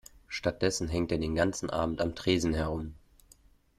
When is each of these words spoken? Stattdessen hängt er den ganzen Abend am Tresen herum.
Stattdessen 0.27 0.87
hängt 0.89 1.11
er 1.11 1.19
den 1.19 1.35
ganzen 1.35 1.69
Abend 1.69 2.01
am 2.01 2.15
Tresen 2.15 2.55
herum. 2.55 2.95